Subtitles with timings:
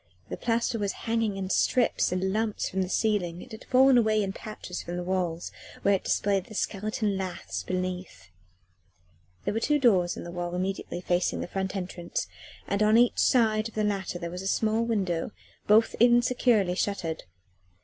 [0.29, 4.23] The plaster was hanging in strips and lumps from the ceiling; it had fallen away
[4.23, 5.51] in patches from the walls
[5.83, 8.31] where it displayed the skeleton laths beneath.
[9.45, 12.25] There were two doors in the wall immediately facing the front entrance,
[12.67, 15.33] and on each side of the latter there was a small window,
[15.67, 17.25] both insecurely shuttered.